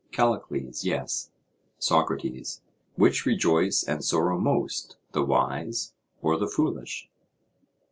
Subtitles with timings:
[0.11, 1.29] CALLICLES: Yes.
[1.77, 2.61] SOCRATES:
[2.95, 5.93] Which rejoice and sorrow most—the wise
[6.23, 7.07] or the foolish?